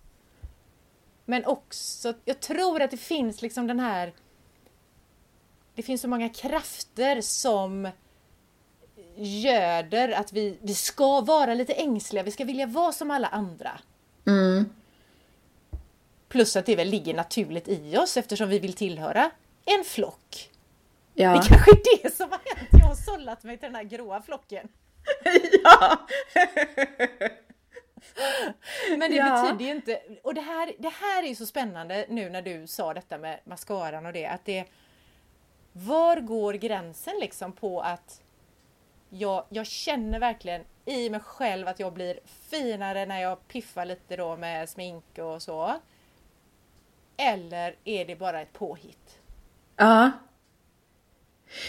[1.29, 4.13] Men också, jag tror att det finns liksom den här...
[5.75, 7.89] Det finns så många krafter som
[9.17, 13.79] göder att vi, vi ska vara lite ängsliga, vi ska vilja vara som alla andra.
[16.29, 19.31] Plus att det väl ligger naturligt i oss eftersom vi vill tillhöra
[19.65, 20.49] en flock.
[21.13, 21.31] Ja.
[21.31, 22.69] Det kanske är det som har hänt.
[22.71, 24.67] Jag har sållat mig till den här gråa flocken.
[25.63, 26.07] ja.
[28.97, 29.41] Men det Ja.
[29.43, 30.01] betyder ju inte...
[30.23, 33.39] Och det här, det här är ju så spännande nu när du sa detta med
[33.43, 34.25] mascaran och det.
[34.25, 34.65] Att det
[35.73, 38.21] var går gränsen liksom på att
[39.09, 44.15] jag, jag känner verkligen i mig själv att jag blir finare när jag piffar lite
[44.15, 45.79] då med smink och så.
[47.17, 49.19] Eller är det bara ett påhitt?
[49.75, 50.11] Ja.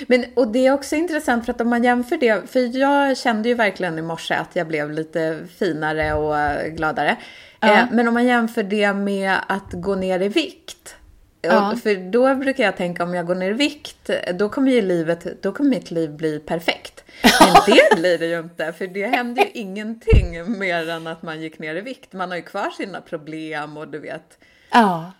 [0.06, 3.48] Men, och det är också intressant för att om man jämför det, för jag kände
[3.48, 7.16] ju verkligen i morse att jag blev lite finare och gladare.
[7.60, 7.78] Ja.
[7.78, 10.94] Eh, men om man jämför det med att gå ner i vikt.
[11.42, 11.72] Ja.
[11.72, 14.82] Och, för då brukar jag tänka om jag går ner i vikt, då kommer ju
[14.82, 17.04] livet, då kommer mitt liv bli perfekt.
[17.22, 21.40] Men det blir det ju inte, för det händer ju ingenting mer än att man
[21.40, 22.12] gick ner i vikt.
[22.12, 24.38] Man har ju kvar sina problem och du vet.
[24.70, 25.12] Ja.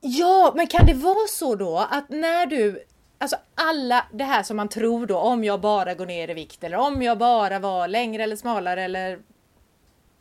[0.00, 2.84] Ja, men kan det vara så då att när du
[3.22, 6.64] Alltså alla det här som man tror då om jag bara går ner i vikt
[6.64, 9.18] eller om jag bara var längre eller smalare eller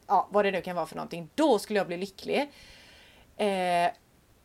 [0.07, 1.29] ja, vad det nu kan vara för någonting.
[1.35, 2.51] Då skulle jag bli lycklig.
[3.37, 3.91] Eh,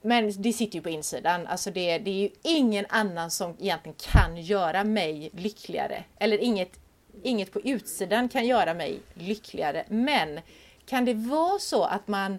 [0.02, 1.46] men det sitter ju på insidan.
[1.46, 6.04] Alltså det, det är ju ingen annan som egentligen kan göra mig lyckligare.
[6.18, 6.80] Eller inget,
[7.22, 9.84] inget på utsidan kan göra mig lyckligare.
[9.88, 10.40] Men
[10.86, 12.38] kan det vara så att man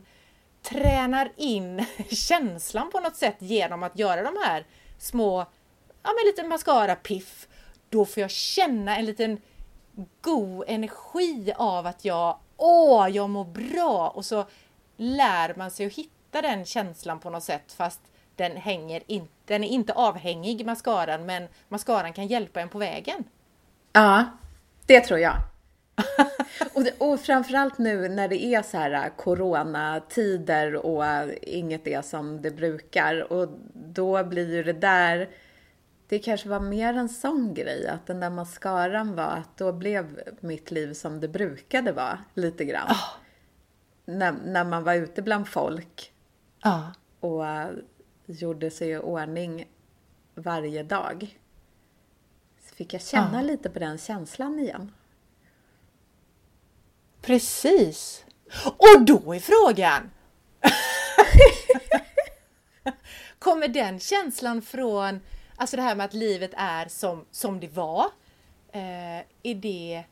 [0.61, 4.65] tränar in känslan på något sätt genom att göra de här
[4.97, 5.45] små,
[6.07, 7.47] ja men lite mascara-piff.
[7.89, 9.41] Då får jag känna en liten
[10.21, 14.09] god energi av att jag, åh, jag mår bra.
[14.09, 14.45] Och så
[14.97, 18.01] lär man sig att hitta den känslan på något sätt fast
[18.35, 23.23] den hänger inte, den är inte avhängig mascaran men mascaran kan hjälpa en på vägen.
[23.93, 24.25] Ja,
[24.85, 25.35] det tror jag.
[26.73, 31.87] och, det- och framförallt nu när det är så här äh, coronatider och äh, inget
[31.87, 33.33] är som det brukar.
[33.33, 35.29] Och då blir ju det där,
[36.07, 40.21] det kanske var mer en sån grej, att den där mascaran var att då blev
[40.39, 42.95] mitt liv som det brukade vara, lite grann.
[44.05, 46.13] När, när man var ute bland folk
[46.63, 46.91] Ja.
[47.19, 47.69] och äh,
[48.25, 49.67] gjorde sig i ordning
[50.35, 51.37] varje dag.
[52.69, 53.41] Så fick jag känna Ja.
[53.41, 54.91] lite på den känslan igen.
[57.21, 58.25] Precis.
[58.65, 60.09] Och då är frågan.
[63.39, 65.19] Kommer den känslan från,
[65.57, 68.05] alltså det här med att livet är som, som det var?
[68.71, 70.03] Eh, är det...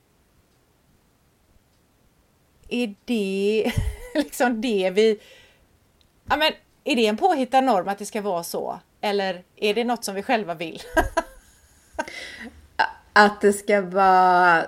[2.70, 3.72] Är det
[4.16, 5.20] liksom det vi...
[6.30, 6.52] Ja men,
[6.84, 8.80] är det en påhittad norm att det ska vara så?
[9.02, 10.82] Eller är det något som vi själva vill?
[13.14, 14.68] Att det ska vara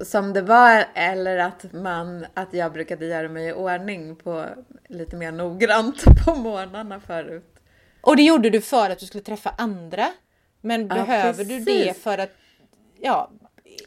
[0.00, 4.46] som det var eller att, man, att jag brukade göra mig i ordning på
[4.88, 7.57] lite mer noggrant på morgnarna förut.
[8.08, 10.06] Och det gjorde du för att du skulle träffa andra.
[10.60, 12.02] Men Ja, behöver du det precis.
[12.02, 12.30] för att...
[13.00, 13.30] Ja,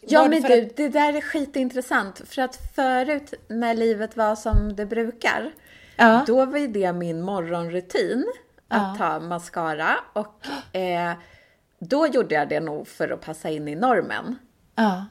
[0.02, 2.22] Ja men du, att- det där är skitintressant.
[2.26, 5.52] För att förut när livet var som det brukar,
[5.98, 6.24] Ja.
[6.28, 8.26] då var det min morgonrutin.
[8.68, 11.14] Att ta mascara och, eh,
[11.80, 14.36] då gjorde jag det nog för att passa in i normen.
[14.76, 15.06] Ja.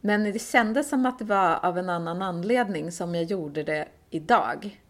[0.00, 3.88] Men det kändes som att det var av en annan anledning som jag gjorde det
[4.10, 4.80] idag.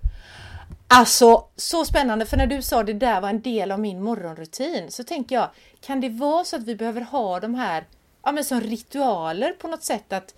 [0.88, 4.90] Alltså så spännande för när du sa det där var en del av min morgonrutin
[4.90, 7.84] så tänker jag kan det vara så att vi behöver ha de här
[8.24, 10.34] ja, men som ritualer på något sätt att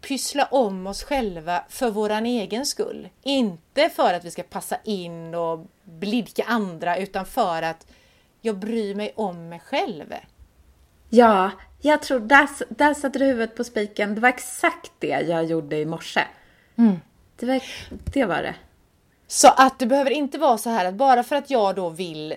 [0.00, 3.08] pyssla om oss själva för våran egen skull.
[3.22, 7.86] Inte för att vi ska passa in och blidka andra utan för att
[8.40, 10.14] jag bryr mig om mig själv.
[11.08, 11.50] Ja,
[11.80, 14.14] jag tror där, där satte du huvudet på spiken.
[14.14, 16.24] Det var exakt det jag gjorde i morse.
[16.76, 17.00] Mm.
[17.36, 18.54] Det, var, det var det.
[19.26, 22.34] Så att det behöver inte vara så här att bara för att jag då vill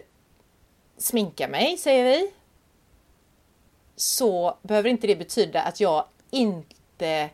[0.98, 2.32] sminka mig, säger vi,
[3.96, 7.30] så behöver inte det betyda att jag inte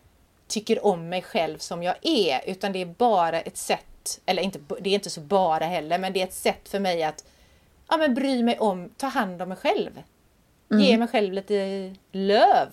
[0.47, 4.59] tycker om mig själv som jag är, utan det är bara ett sätt, eller inte,
[4.79, 7.25] det är inte så bara heller, men det är ett sätt för mig att
[7.89, 10.01] ja, men bry mig om, ta hand om mig själv.
[10.71, 10.83] Mm.
[10.83, 12.67] Ge mig själv lite löv.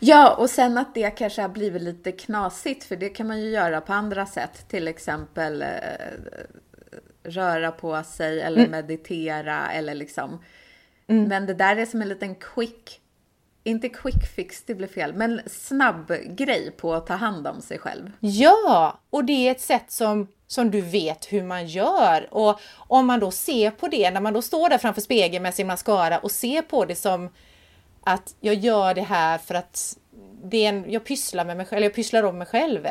[0.00, 3.50] Ja, och sen att det kanske har blivit lite knasigt, för det kan man ju
[3.50, 4.68] göra på andra sätt.
[4.68, 5.68] Till exempel eh,
[7.22, 8.70] röra på sig eller mm.
[8.70, 10.44] meditera eller liksom.
[11.06, 11.28] Mm.
[11.28, 13.00] Men det där är som en liten quick,
[13.64, 17.78] inte quick fix, det blir fel, men snabb grej på att ta hand om sig
[17.78, 18.10] själv.
[18.20, 22.28] Ja, och det är ett sätt som som du vet hur man gör.
[22.30, 25.54] Och om man då ser på det, när man då står där framför spegeln med
[25.54, 27.30] sin mascara och ser på det som
[28.04, 29.98] att jag gör det här för att
[30.44, 32.86] det är en, jag pysslar med mig själv, eller jag pysslar om mig själv.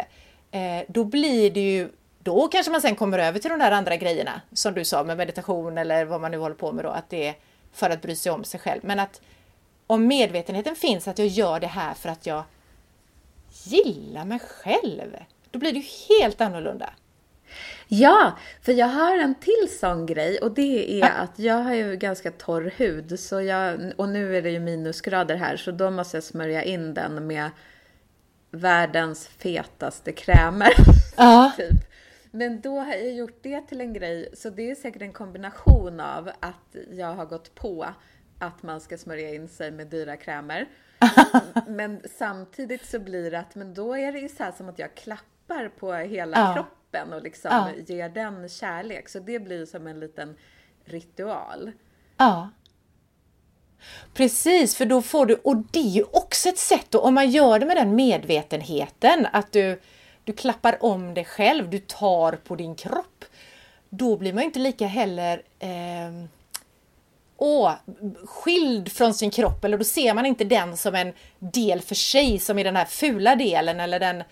[0.52, 3.96] Eh, då blir det ju, då kanske man sen kommer över till de där andra
[3.96, 7.10] grejerna som du sa med meditation eller vad man nu håller på med då, att
[7.10, 7.36] det är
[7.74, 8.82] för att bry sig om sig själv.
[8.84, 9.22] Men att
[9.88, 12.44] om medvetenheten finns att jag gör det här för att jag
[13.64, 15.16] gillar mig själv,
[15.52, 16.94] då blir det ju helt annorlunda.
[17.94, 21.96] Ja, för jag har en till sån grej och det är att jag har ju
[21.96, 26.18] ganska torr hud så jag, och nu är det ju minusgrader här så då måste
[26.18, 27.50] jag smörja in den med
[28.52, 30.72] världens fetaste krämer.
[31.18, 31.52] Ja.
[31.58, 31.92] typ.
[32.32, 36.00] Men då har jag gjort det till en grej, så det är säkert en kombination
[36.00, 37.86] av att jag har gått på
[38.40, 40.68] att man ska smörja in sig med dyra krämer.
[41.68, 44.80] men samtidigt så blir det att, men då är det ju så här som att
[44.80, 46.54] jag klappar på hela ja.
[46.54, 47.96] kroppen kroppen och liksom ja.
[47.96, 49.10] ger den kärlek.
[49.10, 50.36] Så det blir som en liten
[50.86, 51.72] ritual.
[52.18, 52.50] Ja.
[54.14, 57.30] Precis, för då får du, och det är ju också ett sätt, och om man
[57.30, 59.82] gör det med den medvetenheten, att du,
[60.24, 63.26] du klappar om dig själv, du tar på din kropp,
[63.90, 66.26] då blir man inte lika heller eh,
[67.38, 67.74] åh,
[68.26, 72.40] skild från sin kropp, eller då ser man inte den som en del för sig,
[72.40, 74.24] som är den här fula delen eller den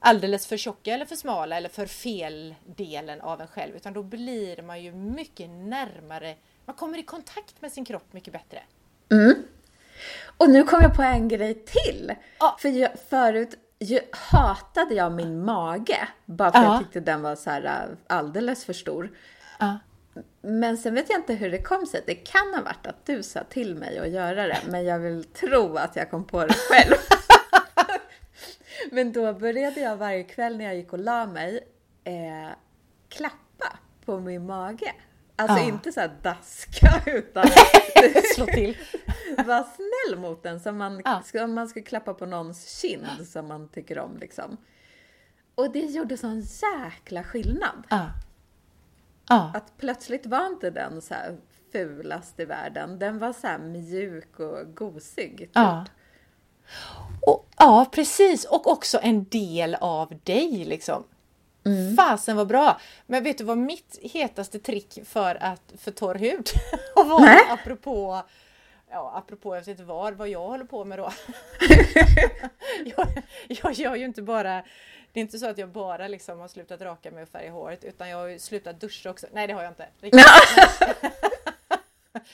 [0.00, 4.02] alldeles för tjocka eller för smala eller för fel delen av en själv utan då
[4.02, 6.34] blir man ju mycket närmare,
[6.64, 8.62] man kommer i kontakt med sin kropp mycket bättre.
[9.10, 9.34] Mm.
[10.36, 12.14] Och nu kom jag på en grej till!
[12.38, 12.56] Ja.
[12.60, 16.72] För jag, förut ju, hatade jag min mage bara för ja.
[16.72, 19.10] jag tyckte den var så här äh, alldeles för stor.
[19.58, 19.78] Ja.
[20.40, 22.02] Men sen vet jag inte hur det kom sig.
[22.06, 25.24] Det kan ha varit att du sa till mig att göra det, men jag vill
[25.24, 26.94] tro att jag kom på det själv.
[28.90, 31.68] Men då började jag varje kväll när jag gick och la mig
[32.04, 32.48] eh,
[33.08, 34.94] klappa på min mage.
[35.36, 35.64] Alltså ja.
[35.64, 37.44] inte så här daska utan
[38.34, 38.76] slå till.
[39.36, 43.68] Var snäll mot den som man, som man ska klappa på någons kind som man
[43.68, 44.56] tycker om liksom.
[45.54, 47.86] Och det gjorde sån jäkla skillnad.
[47.88, 48.10] Ja.
[49.28, 49.52] Ja.
[49.54, 51.36] Att plötsligt var inte den så här
[51.72, 52.98] fulast i världen.
[52.98, 55.38] Den var så här mjuk och gosig.
[55.38, 55.50] Typ.
[55.52, 55.84] Ja.
[57.26, 58.44] Och, ja, precis.
[58.44, 61.04] Och också en del av dig liksom.
[61.66, 61.96] Mm.
[61.96, 62.80] Fasen var bra!
[63.06, 66.48] Men vet du vad mitt hetaste trick för, att, för torr hud
[66.94, 67.20] var?
[67.20, 67.40] Nej.
[67.50, 68.22] Apropå
[68.90, 71.12] Ja, apropå jag vet inte vad, vad jag håller på med då.
[72.84, 74.64] jag, jag gör ju inte bara
[75.12, 77.84] det är inte så att jag bara liksom har slutat raka mig och färga håret
[77.84, 79.26] utan jag har ju slutat duscha också.
[79.32, 79.88] Nej det har jag inte.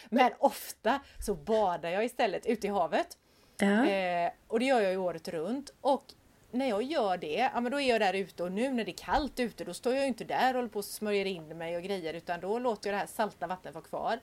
[0.09, 3.16] Men ofta så badar jag istället ute i havet.
[3.59, 3.86] Ja.
[3.86, 5.72] Eh, och det gör jag ju året runt.
[5.80, 6.05] Och
[6.50, 8.90] när jag gör det, ja men då är jag där ute och nu när det
[8.90, 11.59] är kallt ute då står jag ju inte där och håller på och smörjer in
[11.59, 14.18] mig och grejer utan då låter jag det här salta vattnet vara kvar.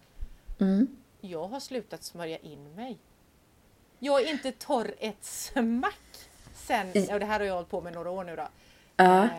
[0.59, 0.88] Mm.
[1.21, 2.97] Jag har slutat smörja in mig.
[3.99, 7.93] Jag är inte torr ett smack sen, och det här har jag hållit på med
[7.93, 8.47] några år nu då.
[8.97, 9.23] Ja.
[9.23, 9.29] Eh,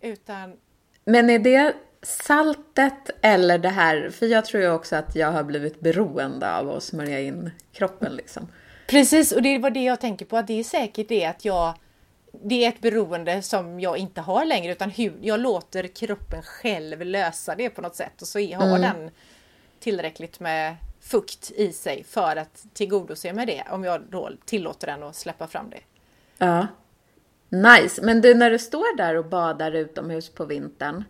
[0.00, 0.56] utan...
[1.04, 5.42] Men är det saltet eller det här, för jag tror ju också att jag har
[5.42, 8.48] blivit beroende av att smörja in kroppen liksom.
[8.92, 11.74] Precis, och det var det jag tänker på, att det är säkert det att jag
[12.44, 17.02] det är ett beroende som jag inte har längre utan hur, jag låter kroppen själv
[17.02, 18.80] lösa det på något sätt och så har mm.
[18.80, 19.10] den
[19.80, 25.02] tillräckligt med fukt i sig för att tillgodose med det om jag då tillåter den
[25.02, 25.80] att släppa fram det.
[26.38, 26.66] Ja.
[27.48, 28.02] Nice.
[28.02, 31.04] Men du, när du står där och badar utomhus på vintern,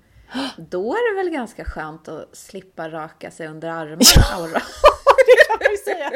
[0.56, 4.02] då är det väl ganska skönt att slippa raka sig under armarna?
[4.30, 4.46] Ja,
[5.26, 6.10] det kan man ju säga.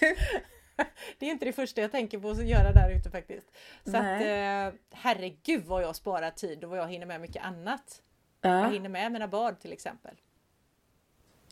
[1.18, 3.46] Det är inte det första jag tänker på att göra där ute faktiskt.
[3.84, 4.14] Så Nej.
[4.14, 8.02] att, eh, herregud vad jag sparar tid och vad jag hinner med mycket annat.
[8.40, 8.60] Ja.
[8.60, 10.14] Jag hinner med mina bad till exempel.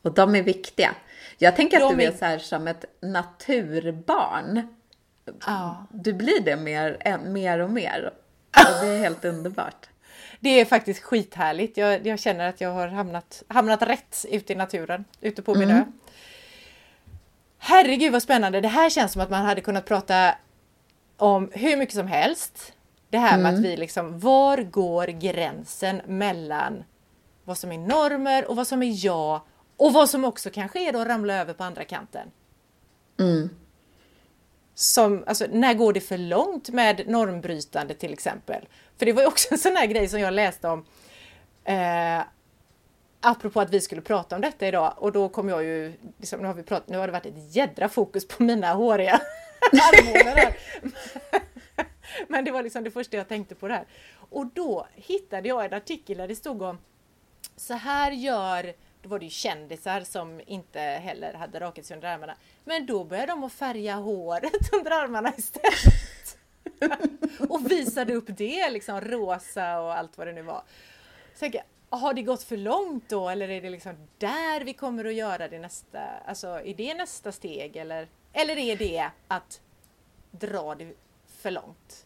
[0.03, 0.95] Och de är viktiga.
[1.39, 4.77] Jag tänker att de du är, är så här som ett naturbarn.
[5.47, 5.87] Ja.
[5.91, 8.13] Du blir det mer, mer och mer.
[8.57, 9.89] Och det är helt underbart.
[10.41, 11.77] Det är faktiskt skithärligt.
[11.77, 15.71] Jag, jag känner att jag har hamnat, hamnat rätt ute i naturen, ute på min
[15.71, 15.77] mm.
[15.77, 15.85] ö.
[17.59, 18.61] Herregud vad spännande!
[18.61, 20.35] Det här känns som att man hade kunnat prata
[21.17, 22.73] om hur mycket som helst.
[23.11, 23.43] Det här mm.
[23.43, 23.71] med att mm.
[23.71, 26.85] vi liksom, var går gränsen mellan
[27.45, 29.41] vad som är normer och vad som är jag
[29.77, 32.31] och vad som också kanske är då att ramla över på andra kanten.
[33.19, 33.51] Mm.
[34.75, 38.69] Som, alltså, när går det för långt med normbrytande till exempel?
[38.99, 40.85] För det var ju också en sån här grej som jag läste om.
[41.65, 42.21] Eh,
[43.21, 46.47] apropå att vi skulle prata om detta idag och då kom jag ju, liksom, nu,
[46.47, 49.13] har vi pratat, nu har det varit ett jädra fokus på mina håriga
[49.73, 50.55] armhålor
[52.29, 53.87] Men det var liksom det första jag tänkte på det här.
[54.31, 56.79] Och då hittade jag en artikel där det stod om
[57.57, 62.09] så här gör då var det ju kändisar som inte heller hade rakat sig under
[62.09, 62.37] armarna.
[62.65, 66.39] Men då började de att färga håret under armarna istället.
[67.51, 70.63] och visade upp det, liksom rosa och allt vad det nu var.
[71.35, 75.05] Så jag, har det gått för långt då eller är det liksom där vi kommer
[75.05, 79.61] att göra det nästa, alltså är det nästa steg eller, eller är det att
[80.31, 80.93] dra det
[81.43, 82.05] för långt?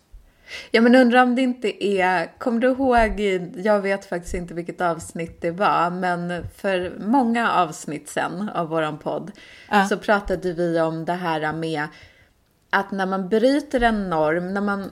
[0.71, 3.21] Ja men undrar om det inte är, kommer du ihåg,
[3.65, 8.99] jag vet faktiskt inte vilket avsnitt det var, men för många avsnitt sen av våran
[8.99, 9.33] podd
[9.71, 9.85] ja.
[9.85, 11.87] så pratade vi om det här med
[12.71, 14.91] att när man bryter en norm, när man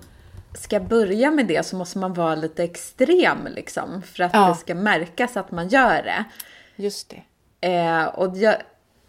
[0.54, 4.48] ska börja med det så måste man vara lite extrem liksom för att ja.
[4.48, 6.24] det ska märkas att man gör det.
[6.76, 7.22] Just det.
[7.68, 8.56] Eh, och jag,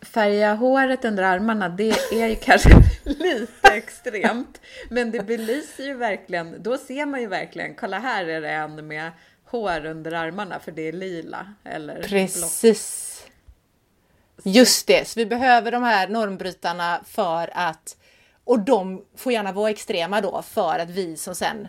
[0.02, 2.70] färga håret under armarna, det är ju kanske
[3.04, 4.62] lite extremt.
[4.90, 8.88] Men det belyser ju verkligen, då ser man ju verkligen, kolla här är det en
[8.88, 9.12] med
[9.46, 12.62] hår under armarna för det är lila eller Precis.
[12.62, 14.56] Blått.
[14.56, 17.98] Just det, så vi behöver de här normbrytarna för att
[18.44, 21.68] och de får gärna vara extrema då för att vi som sen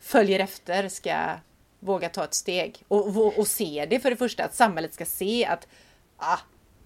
[0.00, 1.14] följer efter ska
[1.80, 5.04] våga ta ett steg och, och, och se det för det första, att samhället ska
[5.04, 5.68] se att
[6.16, 6.38] ah,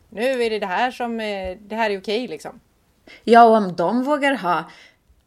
[0.09, 1.19] nu är det det här som,
[1.61, 2.61] det här är okej liksom.
[3.25, 4.71] Ja, och om de vågar ha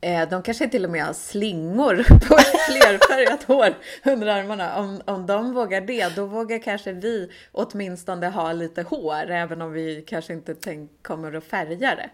[0.01, 1.95] eh, de kanske till och med har slingor
[2.27, 2.37] på
[2.67, 3.73] flerfärgat hår
[4.05, 4.77] under armarna.
[4.77, 9.71] Om, om de vågar det, då vågar kanske vi åtminstone ha lite hår, även om
[9.71, 12.09] vi kanske inte tänk, kommer att färga det.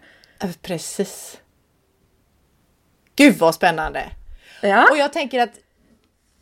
[0.62, 1.40] Precis.
[3.18, 4.10] Gud vad spännande!
[4.62, 4.88] Ja.
[4.90, 5.58] Och jag tänker att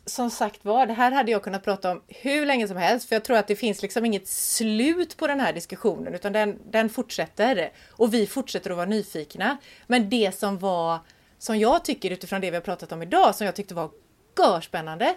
[0.05, 3.15] som sagt var, det här hade jag kunnat prata om hur länge som helst, för
[3.15, 6.89] jag tror att det finns liksom inget slut på den här diskussionen, utan den, den
[6.89, 7.71] fortsätter.
[7.91, 9.57] Och vi fortsätter att vara nyfikna.
[9.87, 10.99] Men det som var,
[11.37, 13.89] som jag tycker utifrån det vi har pratat om idag, som jag tyckte var
[14.37, 15.15] görspännande,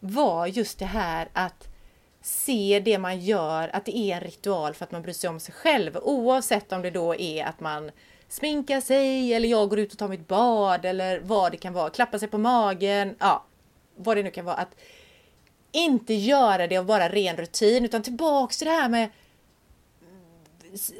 [0.00, 1.68] var just det här att
[2.22, 5.40] se det man gör, att det är en ritual för att man bryr sig om
[5.40, 7.90] sig själv, oavsett om det då är att man
[8.28, 11.90] sminkar sig eller jag går ut och tar mitt bad eller vad det kan vara,
[11.90, 13.44] klappa sig på magen, ja,
[13.96, 14.56] vad det nu kan vara.
[14.56, 14.76] Att
[15.72, 19.10] inte göra det av bara ren rutin utan tillbaks till det här med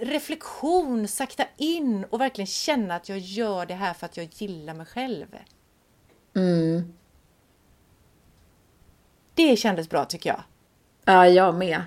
[0.00, 4.74] reflektion, sakta in och verkligen känna att jag gör det här för att jag gillar
[4.74, 5.26] mig själv.
[6.36, 6.94] Mm.
[9.34, 10.42] Det kändes bra tycker jag.
[11.04, 11.82] Ja, jag med.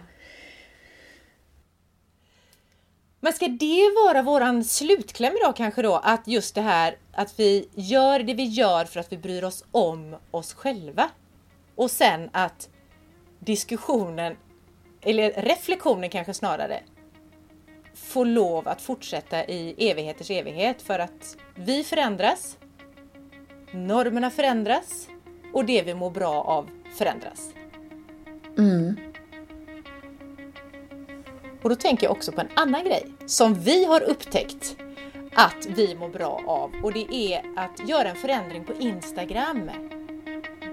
[3.27, 5.95] Men ska det vara våran slutkläm idag kanske då?
[5.95, 9.65] Att just det här att vi gör det vi gör för att vi bryr oss
[9.71, 11.09] om oss själva.
[11.75, 12.69] Och sen att
[13.39, 14.35] diskussionen,
[15.01, 16.79] eller reflektionen kanske snarare,
[17.93, 22.57] får lov att fortsätta i evigheters evighet för att vi förändras,
[23.71, 25.07] normerna förändras
[25.53, 27.49] och det vi mår bra av förändras.
[28.57, 29.06] Mm.
[31.61, 34.75] Och då tänker jag också på en annan grej som vi har upptäckt
[35.33, 39.71] att vi mår bra av och det är att göra en förändring på Instagram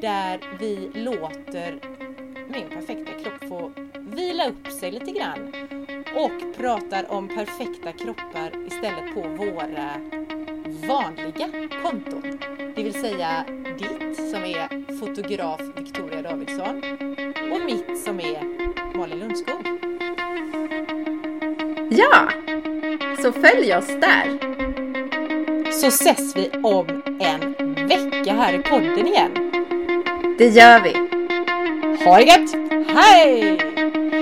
[0.00, 1.80] där vi låter
[2.48, 5.52] min perfekta kropp få vila upp sig lite grann
[6.16, 10.00] och pratar om perfekta kroppar istället på våra
[10.88, 12.38] vanliga konton.
[12.76, 13.44] Det vill säga
[13.78, 16.82] ditt som är fotograf Victoria Davidsson
[17.52, 19.83] och mitt som är Malin Lundskog.
[23.24, 24.38] Så följ oss där.
[25.72, 26.86] Så ses vi om
[27.20, 29.30] en vecka här i podden igen.
[30.38, 30.92] Det gör vi.
[32.04, 32.54] Ha det gött!
[32.88, 33.58] Hej!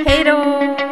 [0.06, 0.91] Hej då!